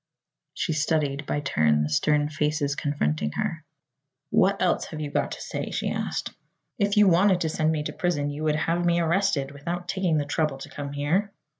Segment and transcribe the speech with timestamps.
[0.55, 3.63] She studied by turn the stern faces confronting her.
[4.31, 6.31] "What else have you got to say?" she asked.
[6.79, 10.17] "If you wanted to send me to prison you would have me arrested, without taking
[10.17, 11.31] the trouble to come here."